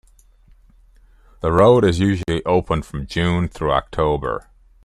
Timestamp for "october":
3.73-4.47